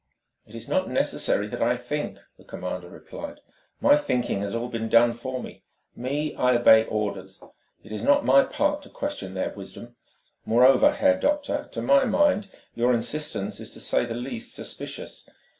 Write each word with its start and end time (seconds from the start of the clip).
"It 0.47 0.55
is 0.55 0.67
not 0.67 0.89
necessary 0.89 1.45
that 1.49 1.61
I 1.61 1.77
think," 1.77 2.17
the 2.35 2.43
commander 2.43 2.89
replied. 2.89 3.39
"My 3.79 3.95
thinking 3.95 4.41
has 4.41 4.55
all 4.55 4.67
been 4.67 4.89
done 4.89 5.13
for 5.13 5.43
me. 5.43 5.61
Me, 5.95 6.33
I 6.33 6.55
obey 6.55 6.81
my 6.85 6.89
orders; 6.89 7.39
it 7.83 7.91
is 7.91 8.01
not 8.01 8.25
my 8.25 8.43
part 8.43 8.81
to 8.81 8.89
question 8.89 9.35
their 9.35 9.51
wisdom. 9.53 9.95
Moreover, 10.43 10.89
Herr 10.93 11.19
Doctor, 11.19 11.69
to 11.73 11.83
my 11.83 12.05
mind 12.05 12.49
your 12.73 12.95
insistence 12.95 13.59
is 13.59 13.69
to 13.73 13.79
say 13.79 14.03
the 14.05 14.15
least 14.15 14.55
suspicious. 14.55 15.29